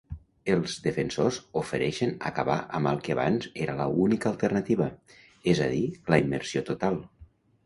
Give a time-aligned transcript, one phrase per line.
[0.51, 4.89] Els defensors ofereixen acabar amb el que abans era la única alternativa,
[5.55, 5.85] és a dir,
[6.15, 6.99] la immersió total.